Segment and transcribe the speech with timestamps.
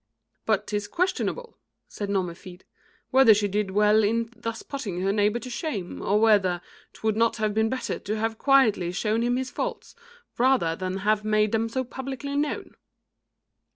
[0.47, 2.63] "But 'tis questionable," said Nomerfide,
[3.11, 6.59] "whether she did well in thus putting her neighbour to shame, or whether
[6.91, 9.93] 'twould not have been better to have quietly shown him his faults,
[10.39, 12.75] rather than have made them so publicly known."